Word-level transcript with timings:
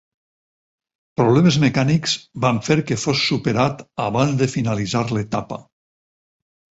Problemes 1.19 1.57
mecànics 1.63 2.15
van 2.45 2.61
fer 2.67 2.77
que 2.91 2.97
fos 3.01 3.21
superat 3.33 3.83
abans 4.07 4.33
de 4.39 4.49
finalitzar 4.55 5.03
l'etapa. 5.19 5.61